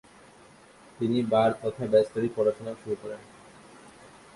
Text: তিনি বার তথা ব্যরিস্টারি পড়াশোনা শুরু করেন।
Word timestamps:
তিনি 0.99 1.17
বার 1.23 1.51
তথা 1.61 1.83
ব্যরিস্টারি 1.87 2.29
পড়াশোনা 2.35 2.73
শুরু 2.81 2.95
করেন। 3.01 3.21